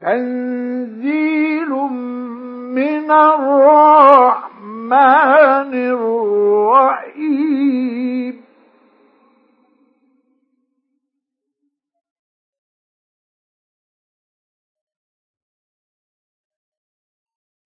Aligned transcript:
تنزيل 0.00 1.72
من 2.72 3.10
الرحمن 3.10 4.52
الرحيم. 5.74 7.32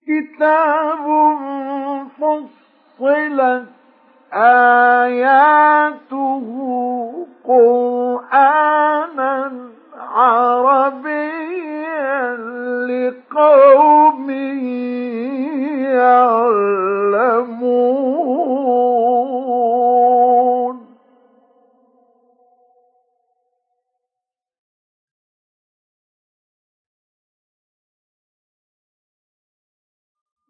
كتاب 0.06 1.04
فصلت 2.18 3.68
آياته 4.32 5.66
قرآنا 7.44 9.36
عربيا 9.98 11.56
لقوم 12.86 14.30
يعلمون. 15.90 16.76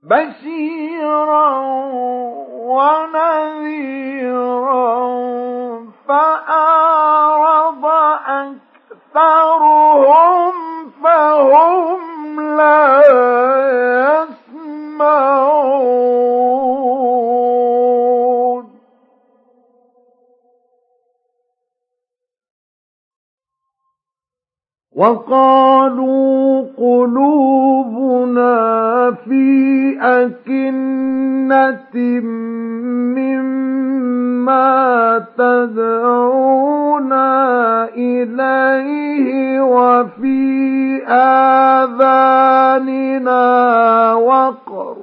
بشيرا 0.03 1.51
ونذيرا 2.67 3.87
فأعرض 6.09 7.85
أكثرهم 9.17 10.53
فهم 11.03 12.41
لا 12.57 13.03
يسمعون. 17.87 18.67
وقالوا 24.97 26.63
قلوبنا 26.79 28.47
في 29.25 29.47
أكنة 30.01 31.95
مما 31.95 33.26
تدعونا 35.39 37.29
إليه 37.97 39.61
وفي 39.61 41.03
آذاننا 41.09 42.55
وقر. 44.15 44.97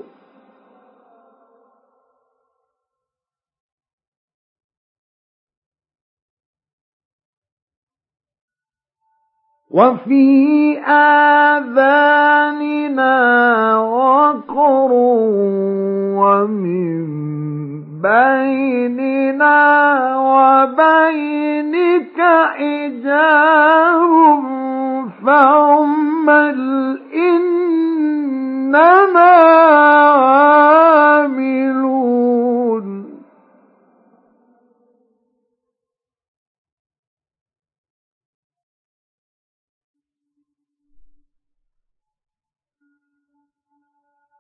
وفي 9.74 10.78
آذاننا 10.88 12.24
وقر 13.78 14.92
ومن 16.22 17.04
بيننا 18.04 19.60
وبينك 20.18 22.20
حجاب 22.58 24.14
فاعمل 25.26 26.60
إننا 27.16 28.84
عاملون 31.14 32.03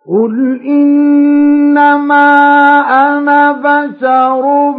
قل 0.07 0.61
إنما 0.65 2.25
أنا 3.07 3.51
بشر 3.51 4.71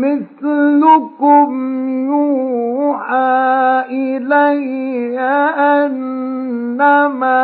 مثلكم 0.00 1.48
يوحى 2.08 3.84
إلي 3.90 5.18
أنما 5.84 7.42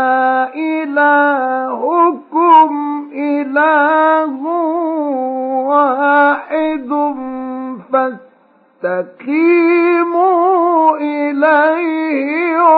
إلهكم 0.54 2.70
إله 3.14 4.41
واحد 5.68 6.91
فاستقيموا 9.60 10.97
إليه 10.97 12.69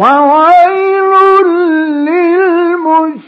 وويل 0.00 1.12
للمشركين. 2.08 3.20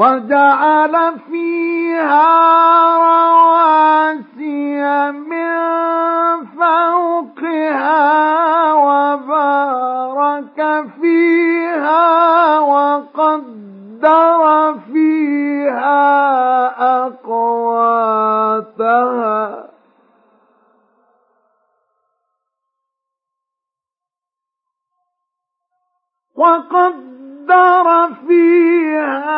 وجعل 0.00 0.94
فيها 1.30 2.28
رواسي 3.04 4.80
من 5.12 5.52
فوقها 6.56 8.00
وبارك 8.72 10.58
فيها 11.00 12.58
وقدر 12.58 14.42
فيها 14.92 16.00
أقواتها. 17.06 18.40
وقدر 26.40 27.86
فيها 28.28 29.30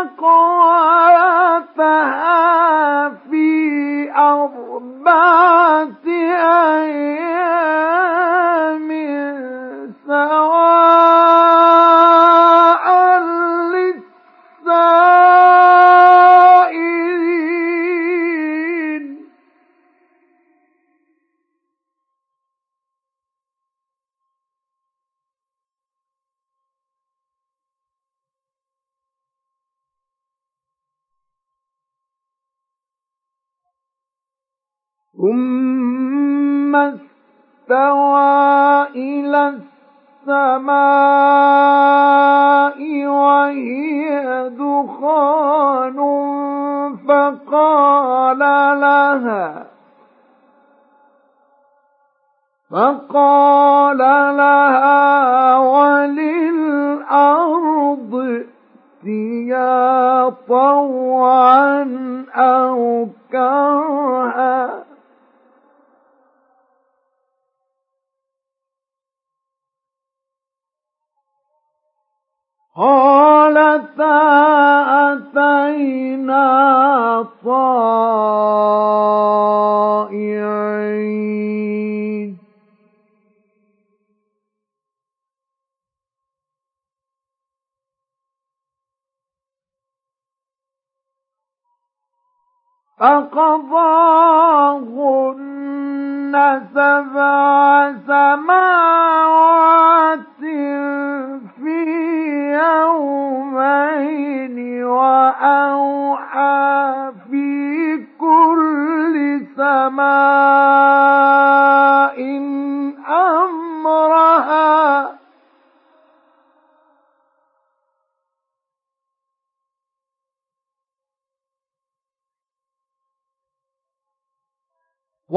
أقواتها 0.00 1.68
في 3.30 3.48
أربعة 4.16 6.06
أيام. 6.76 7.28
ثم 35.18 36.76
استوى 36.76 37.08
إلى 38.94 39.58
السماء 40.28 40.78
وهي 43.06 44.50
دخان 44.50 45.98
فقال 47.08 48.38
لها 48.80 49.66
فقال 52.70 53.47
فقضاهن 93.27 94.06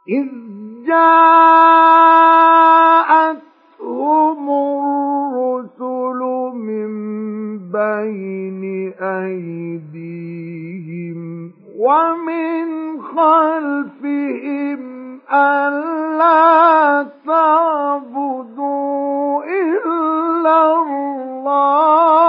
إذ 0.08 0.26
جاءتهم 3.26 4.50
الرسل 4.50 6.20
من 6.56 6.90
بين 7.58 8.92
أيديهم 9.00 10.60
ومن 11.78 12.66
خلفهم 13.02 14.80
ألا 15.32 17.06
تعبدوا 17.26 18.64
إلا 19.44 20.58
الله 20.82 22.25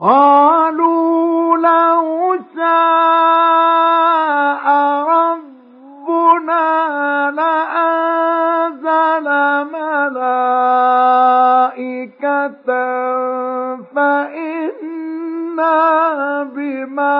قالوا 0.00 1.56
لو 1.56 2.38
شاء 2.56 3.78
ربنا 5.08 6.66
لأنزل 7.30 9.26
ملائكة 11.58 12.68
فإنا 13.94 15.74
بما 16.54 17.18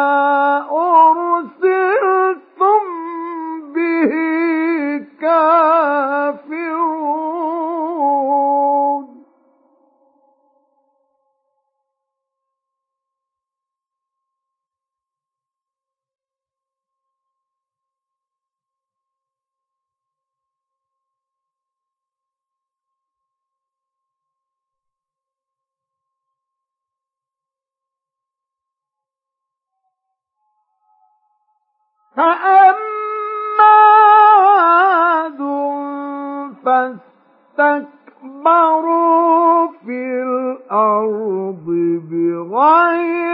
فأما 32.18 32.74
عاد 33.60 35.38
فاستكبروا 38.38 39.68
في 39.86 40.00
الأرض 40.22 41.66
بغير 42.10 43.27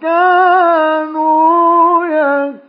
كانوا 0.00 2.06
يكسبون. 2.06 2.62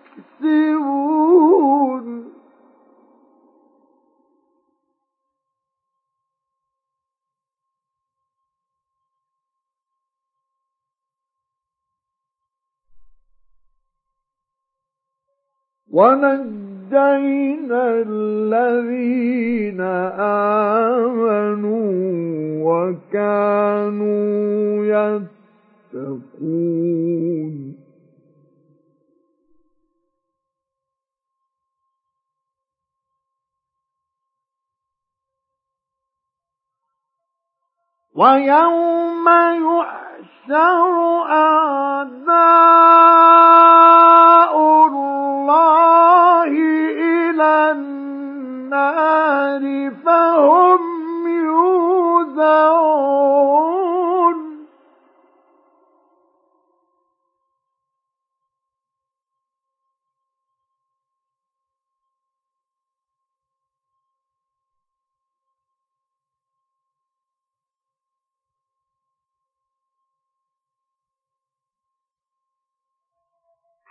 ونجينا 15.94 17.84
الذين 18.08 19.82
آمنوا 21.02 21.94
وكانوا 22.66 24.26
يتقون. 24.86 25.33
ويوم 38.16 39.30
يحشر 39.30 40.88
أعداء 41.30 42.34
الله 44.88 46.48
إلى 46.48 47.72
النار 47.72 49.64
فهم 50.06 50.82
يوزعون. 51.46 52.94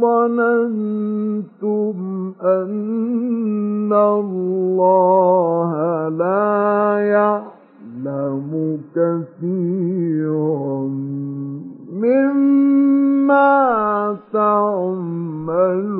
ظننتم 0.00 1.96
أن 2.42 3.92
الله 3.92 5.72
لا 6.08 6.98
يعلم 6.98 8.80
كثيرا 8.96 10.88
مما 11.92 13.54
تعملون. 14.32 15.94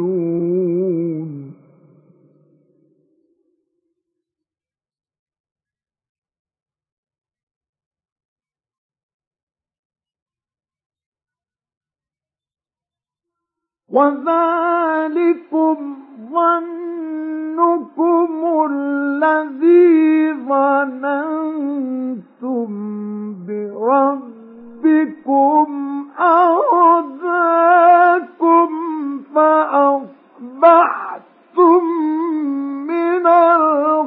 وذلكم 13.94 15.76
ظنكم 16.32 18.30
الذي 18.70 20.32
ظننتم 20.48 21.54
بربكم 24.74 25.66
أرداكم 26.20 27.74
فأصبحتم 29.34 30.74
من 32.86 33.26
الخاسرين 33.26 34.03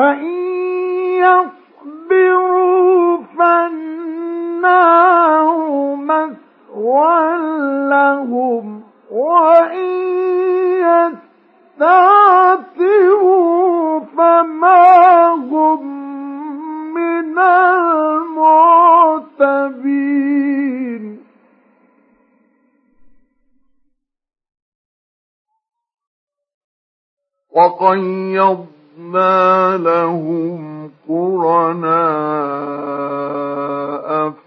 فإن 0.00 0.32
يصبروا 1.20 3.20
فالنار 3.38 5.46
مثوى 5.96 7.20
لهم 7.90 8.82
وإن 9.10 9.90
يستعتبوا 11.80 14.00
فما 14.00 15.28
هم 15.28 15.86
من 16.94 17.38
المعتبين. 17.38 18.30
وقيضنا 29.00 29.76
لهم 29.76 30.90
قرناء 31.08 31.90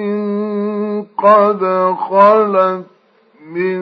قد 1.17 1.61
خلت 2.09 2.85
من 3.55 3.81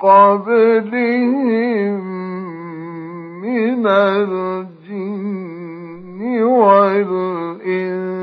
قبلهم 0.00 1.32
من 3.42 3.86
الجن 3.86 5.42
والإنس 6.42 8.21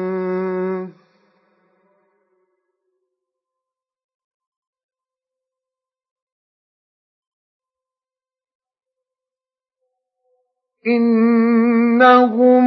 إنهم 10.88 12.66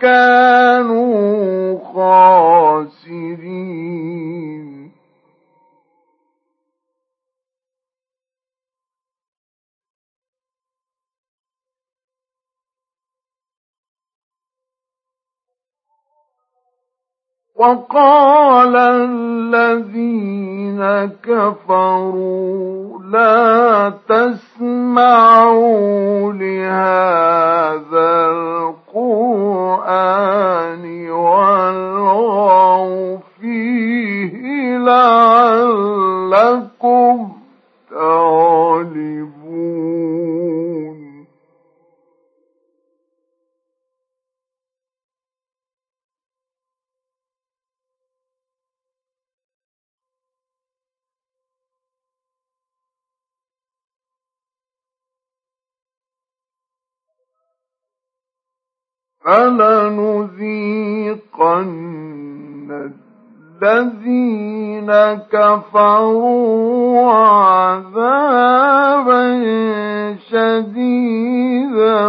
كانوا 0.00 1.78
خاسرين. 2.98 3.56
وقال 17.58 18.76
الذين 18.76 20.26
كفروا 21.24 22.98
لا 23.12 23.92
تسمعوا 24.08 25.52
لهذا 26.32 28.26
القرآن 28.96 30.04
والغوا 31.10 32.66
فيه 33.40 34.76
لعلكم 34.78 35.25
فلنذيقن 59.26 61.16
الذين 63.62 64.90
كفروا 65.32 67.12
عذابا 67.12 69.24
شديدا 70.30 72.06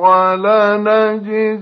ولنجزينهم 0.00 1.60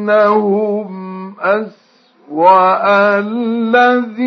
ولنجزينهم 0.00 1.34
أس 1.40 1.79
والذي 2.30 4.20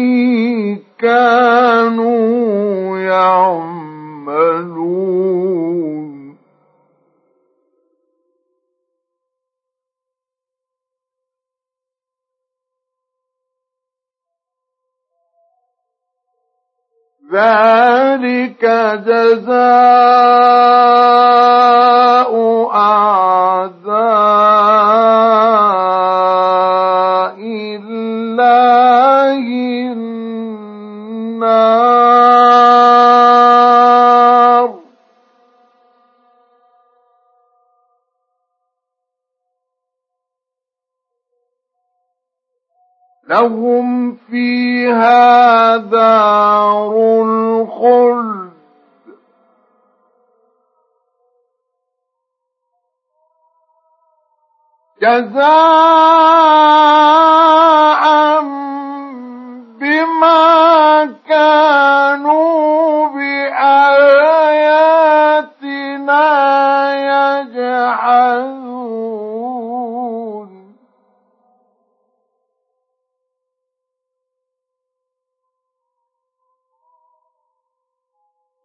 كانوا 1.00 2.98
يعملون 3.00 3.84
ذلك 17.34 18.66
جزاء 19.08 21.03
جزاء 55.04 56.44
بما 59.80 60.44
كانوا 61.28 63.08
بآياتنا 63.08 63.84
يجحدون. 67.44 68.84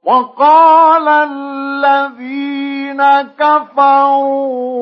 وقال 0.05 1.09
الذين 1.09 3.03
كفروا 3.39 4.78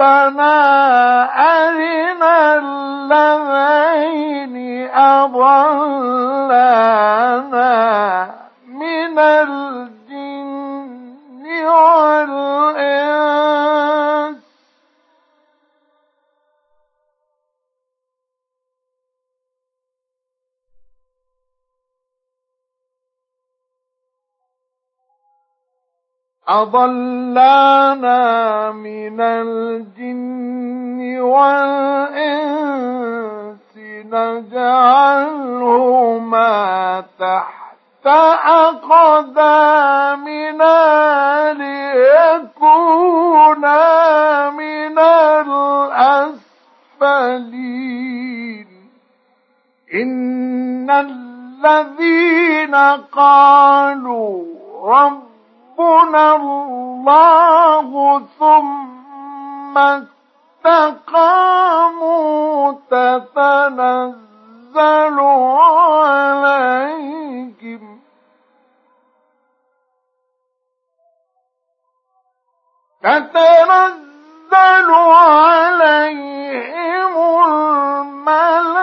ربنا 0.00 0.93
أضلانا 26.48 28.22
من 28.72 29.20
الجن 29.20 31.20
والإنس 31.20 32.44
نجعلهما 34.12 35.44
تحت 37.18 38.06
أقدامنا 38.06 38.82
ليكونا 41.52 43.80
من 44.50 44.98
الأسفلين. 46.98 48.66
إن 49.94 50.90
الذين 50.90 52.74
قالوا 53.12 54.44
رب 54.84 55.33
ربنا 55.78 56.36
الله 56.36 58.22
ثم 58.38 59.78
استقاموا 60.64 61.52
تتنزل 62.90 64.10
عليهم. 66.30 66.84
تتنزل 73.02 74.90
عليهم 74.94 75.94
الملائكة. 77.46 78.74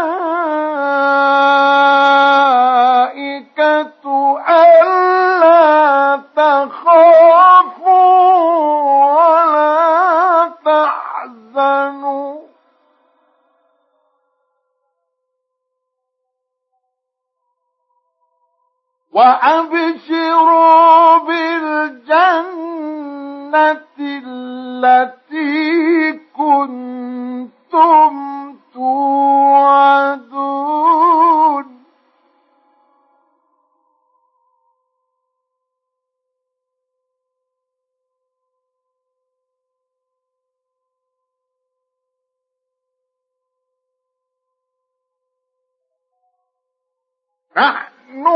نحن 47.58 48.28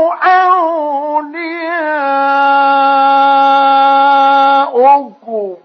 أولياؤكم 4.26 5.56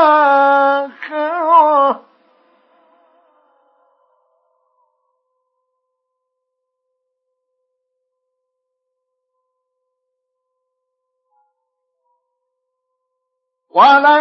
ولكم 13.69 14.20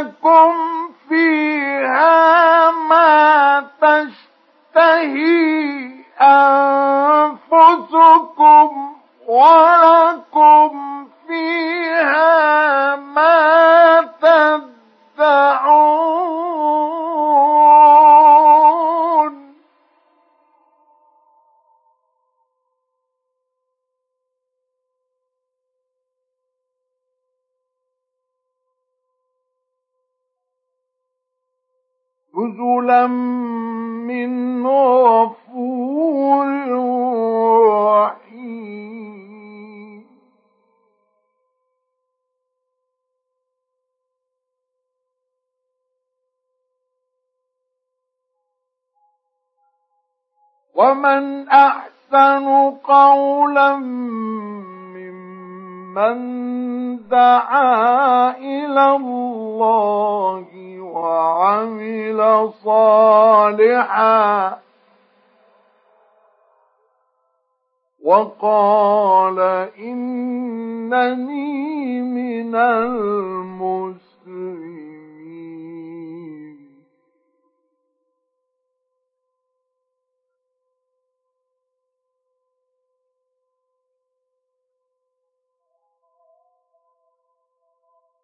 قولا 53.61 53.77
ممن 54.96 56.16
دعا 57.09 58.31
إلى 58.38 58.96
الله 58.96 60.49
وعمل 60.81 62.51
صالحا 62.64 64.59
وقال 68.05 69.38
إنني 69.79 71.51
من 72.03 72.55
المسلمين 72.57 74.10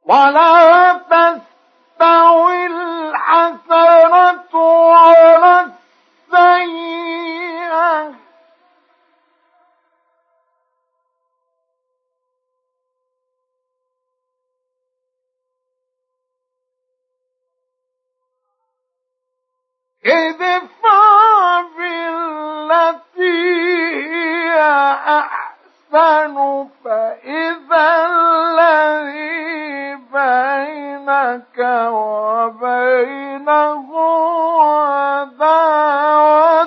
ولا 0.07 0.93
تستوي 0.93 2.67
الحسنة 2.67 4.55
ولا 4.55 5.71
السيئة. 6.33 7.07
ادفع 20.07 21.61
بالتي 21.77 23.39
هي 24.15 24.61
أحسن. 25.19 25.56
فإذا 26.85 28.07
الذي 28.07 29.95
بينك 30.13 31.59
وبينه 31.93 33.89
عداوة. 34.63 36.66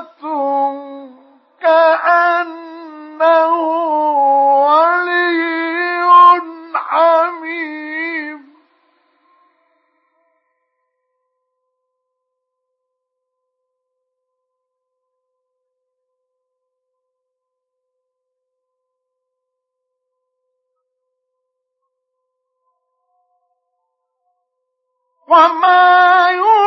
وما 25.30 26.30
يلقاها 26.30 26.59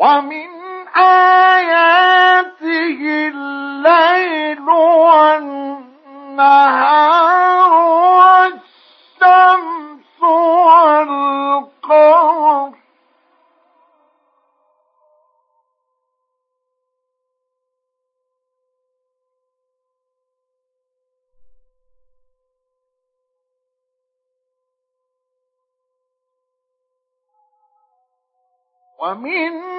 ومن 0.00 0.48
آياته 0.96 2.50
الليل 3.28 4.60
والنهار 4.70 5.80
والشمس 9.20 10.22
والقمر. 10.80 11.50
ومن 29.00 29.69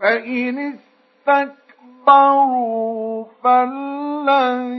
فإن 0.00 0.78
استكبروا 1.28 3.24
فالذين 3.44 4.78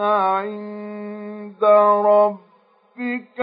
عند 0.00 1.64
ربك 2.06 3.38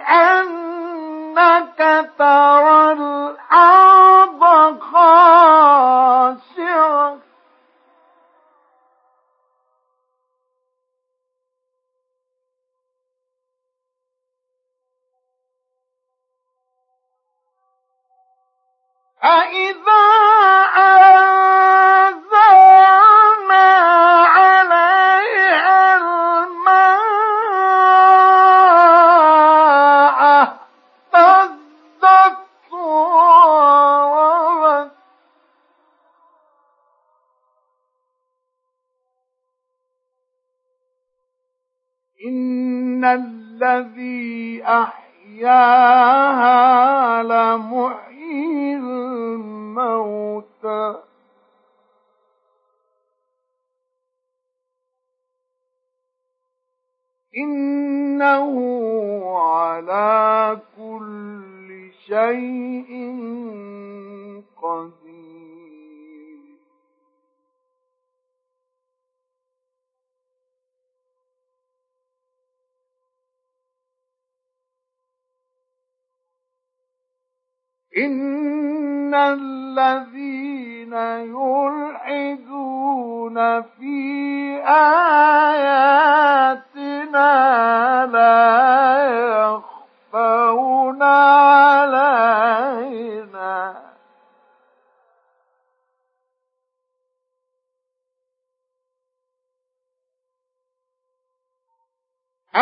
أنك 0.10 1.80
ترى 2.18 2.92
الأرض 2.92 4.42
خاشعة 4.80 6.18
فإذا 19.22 20.08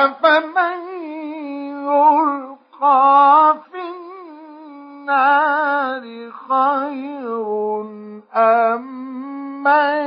أفمن 0.06 0.80
يلقى 1.86 3.58
في 3.72 3.82
النار 5.01 6.03
خير 6.47 7.82
أم 8.36 8.84
من 9.64 9.97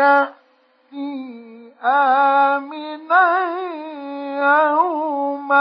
يأتي 0.00 1.72
آمنا 1.84 3.28
يوم 4.40 5.52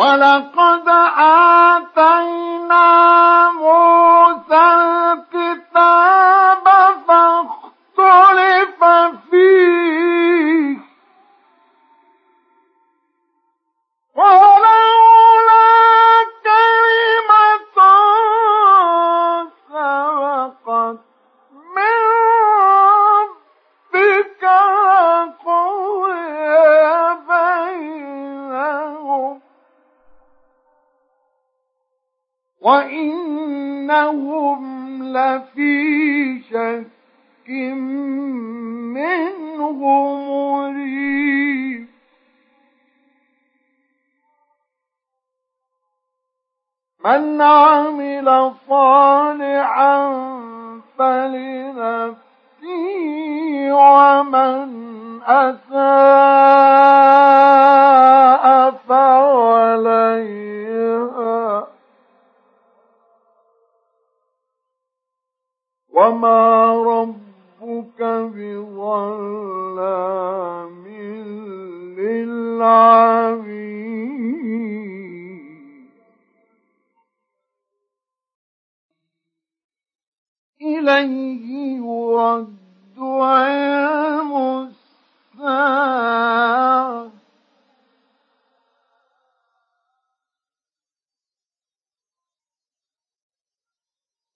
ولقد 0.00 0.88
آتينا 1.18 2.86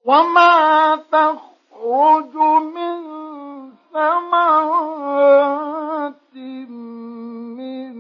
وما 0.05 0.97
تخرج 1.13 2.35
من 2.75 2.97
ثمرات 3.93 5.35
من 7.57 7.95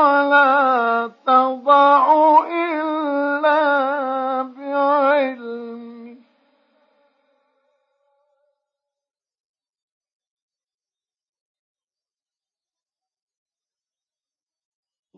ولا 0.00 1.10
تضع 1.26 2.04
إلا 2.46 2.69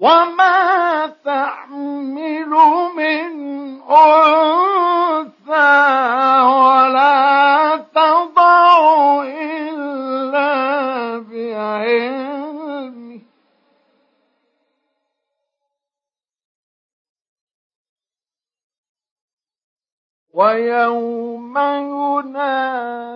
وما 0.03 1.07
تحمل 1.24 2.50
من 2.96 3.30
أنثى 3.82 5.53
ولا 6.42 7.76
تضع 7.94 9.22
إلا 9.22 10.53
بعلمه 11.30 13.20
ويوم 20.34 21.59
يناديهم 21.59 23.12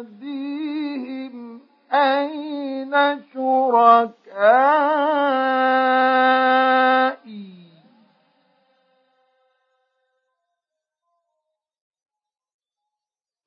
أين 1.92 3.22
شركائي؟ 3.34 4.26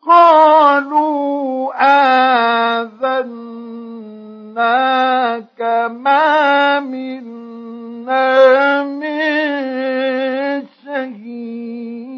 قالوا 0.09 1.73
آذناك 2.79 3.59
ما 5.89 6.79
منا 6.79 8.29
من 8.83 9.09
شهيد 10.85 12.08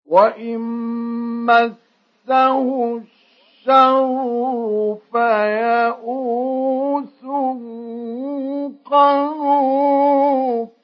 وإن 0.07 0.61
مسه 1.47 2.97
الشر 2.97 4.99
فيئوس 5.13 7.25
قنوط 8.85 10.84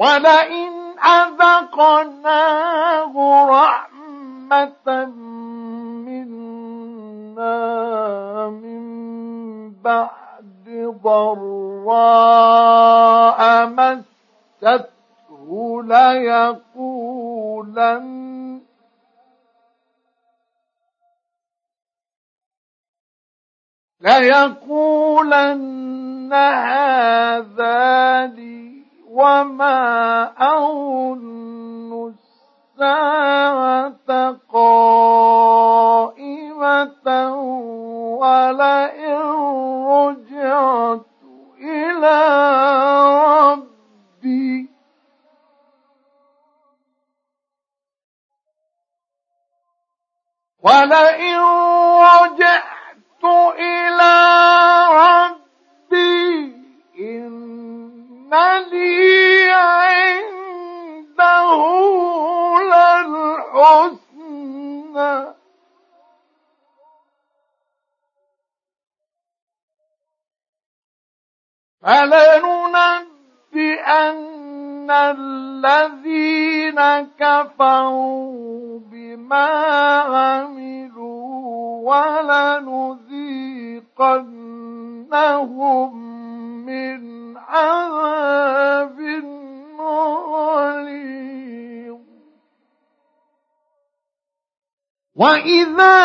ولئن 0.00 0.72
أذقناه 1.20 3.12
رحمة 3.50 5.04
منا 6.08 7.58
من 8.48 8.80
بعد 9.84 10.66
ضراء 11.04 12.60
مسته 13.66 14.88
ليقولن 15.82 17.30
ليقولن 25.00 26.32
هذا 26.32 28.26
لي 28.26 28.59
وما 29.10 30.32
أظن 30.38 32.14
الساعة 32.78 34.36
قائمة 34.52 35.80
ولئن 38.20 39.18
رجعت 39.86 41.06
إلى 41.60 42.18
ربي 43.50 44.70
ولئن 50.62 51.38
رجعت 52.00 53.24
إلى 53.58 54.14
للحسنى 63.70 65.34
فلننبئن 73.52 74.90
الذين 74.90 76.80
كفروا 77.18 78.80
بما 78.80 79.48
عملوا 80.00 81.20
ولنذيقنهم 81.90 83.00
من 86.66 87.00
عذاب 87.38 89.00
غليظ 89.80 91.49
وإذا 95.14 96.00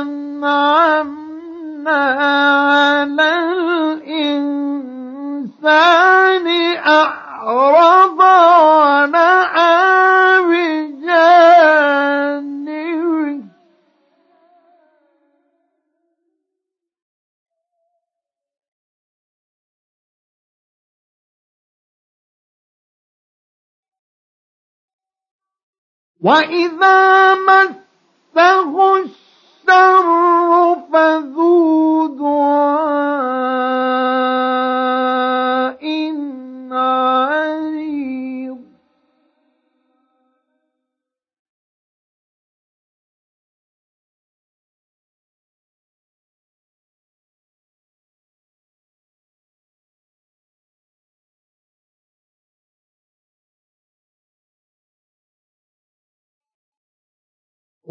أنعمنا 0.00 1.14
على 1.90 3.30
الإنسان 5.14 6.46
أعرض 6.86 8.20
ونأى 9.10 9.74
بجانبه 10.48 11.74
وإذا 26.20 27.34
مسه 28.36 28.96
الشر 28.96 30.76
فذو 30.92 32.06
دعاء 32.18 33.54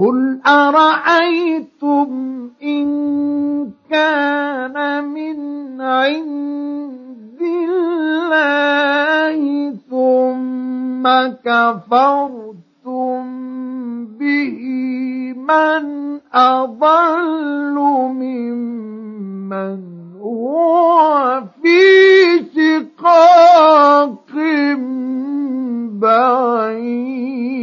قل 0.03 0.39
أرأيتم 0.47 2.09
إن 2.63 2.87
كان 3.91 5.03
من 5.07 5.81
عند 5.81 7.41
الله 7.41 9.39
ثم 9.89 11.03
كفرتم 11.45 13.23
به 14.19 14.59
من 15.37 15.83
أضل 16.33 17.75
ممن 18.19 19.79
هو 20.21 21.43
في 21.63 21.79
شقاق 22.55 24.33
بعيد 26.01 27.53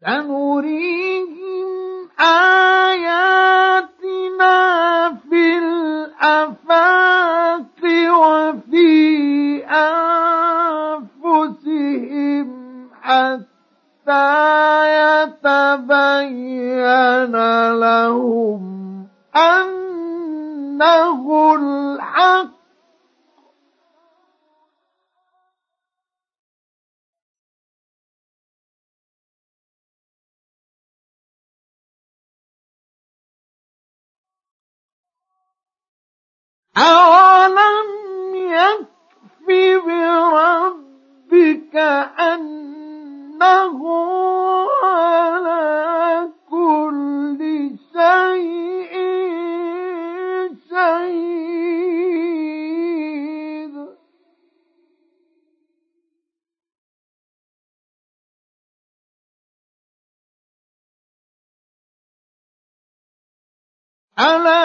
سنريهم 0.00 1.70
آياتنا 2.20 3.18
في 5.30 5.58
الآفاق. 5.58 7.18
ألا 64.20 64.57